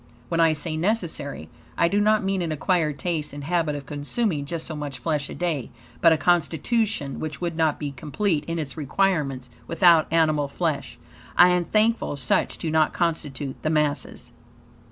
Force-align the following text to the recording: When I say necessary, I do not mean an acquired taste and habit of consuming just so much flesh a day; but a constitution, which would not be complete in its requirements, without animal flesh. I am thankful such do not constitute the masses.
When 0.29 0.39
I 0.39 0.53
say 0.53 0.77
necessary, 0.77 1.47
I 1.77 1.87
do 1.87 1.99
not 1.99 2.23
mean 2.23 2.41
an 2.41 2.51
acquired 2.51 2.97
taste 2.97 3.33
and 3.33 3.43
habit 3.43 3.75
of 3.75 3.85
consuming 3.85 4.45
just 4.45 4.65
so 4.65 4.75
much 4.75 4.97
flesh 4.97 5.29
a 5.29 5.35
day; 5.35 5.69
but 6.01 6.11
a 6.11 6.17
constitution, 6.17 7.19
which 7.19 7.39
would 7.39 7.55
not 7.55 7.79
be 7.79 7.91
complete 7.91 8.43
in 8.45 8.57
its 8.57 8.75
requirements, 8.75 9.51
without 9.67 10.11
animal 10.11 10.47
flesh. 10.47 10.97
I 11.37 11.49
am 11.49 11.65
thankful 11.65 12.17
such 12.17 12.57
do 12.57 12.71
not 12.71 12.93
constitute 12.93 13.61
the 13.61 13.69
masses. 13.69 14.31